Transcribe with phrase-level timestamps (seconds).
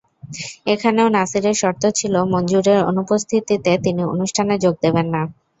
[0.67, 5.21] এখানেও নাছিরের শর্ত ছিল মনজুরের অনুপস্থিতিতে তিনি অনুষ্ঠানে যোগ দেবেন না।